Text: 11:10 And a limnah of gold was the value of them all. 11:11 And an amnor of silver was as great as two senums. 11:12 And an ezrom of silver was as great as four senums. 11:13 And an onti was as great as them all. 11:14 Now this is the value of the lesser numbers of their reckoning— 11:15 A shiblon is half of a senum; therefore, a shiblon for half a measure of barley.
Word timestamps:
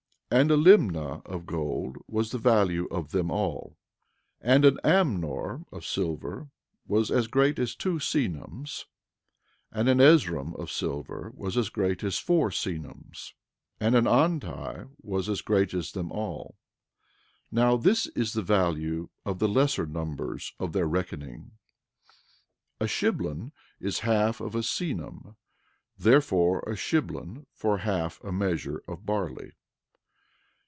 11:10 0.31 0.39
And 0.39 0.51
a 0.51 0.55
limnah 0.55 1.25
of 1.25 1.45
gold 1.45 1.97
was 2.07 2.31
the 2.31 2.37
value 2.37 2.85
of 2.89 3.11
them 3.11 3.29
all. 3.29 3.75
11:11 4.41 4.55
And 4.55 4.63
an 4.65 4.77
amnor 4.85 5.65
of 5.73 5.85
silver 5.85 6.47
was 6.87 7.11
as 7.11 7.27
great 7.27 7.59
as 7.59 7.75
two 7.75 7.95
senums. 7.95 8.85
11:12 9.73 9.73
And 9.73 9.89
an 9.89 9.97
ezrom 9.97 10.55
of 10.57 10.71
silver 10.71 11.33
was 11.35 11.57
as 11.57 11.67
great 11.67 12.01
as 12.01 12.17
four 12.17 12.49
senums. 12.49 13.33
11:13 13.81 13.81
And 13.81 13.95
an 13.97 14.05
onti 14.05 14.89
was 15.01 15.27
as 15.27 15.41
great 15.41 15.73
as 15.73 15.91
them 15.91 16.13
all. 16.13 16.55
11:14 17.51 17.51
Now 17.57 17.75
this 17.75 18.07
is 18.07 18.31
the 18.31 18.41
value 18.41 19.09
of 19.25 19.39
the 19.39 19.49
lesser 19.49 19.85
numbers 19.85 20.53
of 20.61 20.71
their 20.71 20.87
reckoning— 20.87 21.51
11:15 22.79 22.79
A 22.79 22.85
shiblon 22.85 23.51
is 23.81 23.99
half 23.99 24.39
of 24.39 24.55
a 24.55 24.59
senum; 24.59 25.35
therefore, 25.97 26.59
a 26.61 26.77
shiblon 26.77 27.47
for 27.53 27.79
half 27.79 28.23
a 28.23 28.31
measure 28.31 28.81
of 28.87 29.05
barley. 29.05 29.51